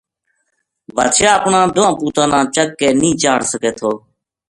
بادشاہ 0.95 1.35
اپناں 1.37 1.65
دواں 1.75 1.93
پوتاں 1.99 2.27
نا 2.31 2.39
چک 2.55 2.69
کے 2.79 2.87
نیہہ 2.99 3.19
چاڑ 3.21 3.39
سکے 3.51 3.71
تھو 3.77 3.91